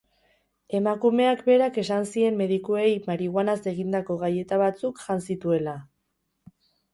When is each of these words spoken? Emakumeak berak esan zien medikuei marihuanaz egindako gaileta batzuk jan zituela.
Emakumeak 0.77 1.43
berak 1.49 1.77
esan 1.81 2.07
zien 2.13 2.39
medikuei 2.39 2.87
marihuanaz 3.11 3.59
egindako 3.73 4.17
gaileta 4.23 4.59
batzuk 4.63 5.05
jan 5.05 5.23
zituela. 5.29 5.77